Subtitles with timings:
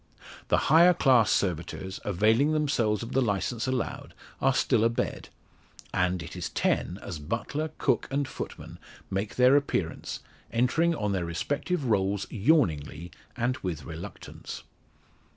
[0.47, 5.29] The higher class servitors availing themselves of the licence allowed, are still abed,
[5.93, 8.79] and it is ten as butler, cook, and footman
[9.11, 14.63] make their appearance, entering on their respective roles yawningly, and with reluctance.